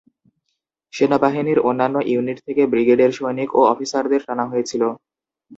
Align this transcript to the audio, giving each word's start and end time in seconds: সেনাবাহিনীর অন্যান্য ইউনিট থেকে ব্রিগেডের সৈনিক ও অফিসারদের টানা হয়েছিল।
সেনাবাহিনীর 0.93 1.59
অন্যান্য 1.69 1.97
ইউনিট 2.11 2.37
থেকে 2.47 2.61
ব্রিগেডের 2.71 3.11
সৈনিক 3.17 3.49
ও 3.55 3.61
অফিসারদের 3.73 4.21
টানা 4.27 4.45
হয়েছিল। 4.51 4.83